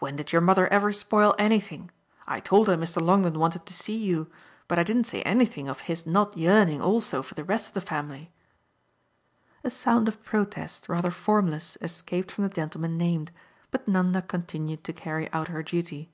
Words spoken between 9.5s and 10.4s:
A sound of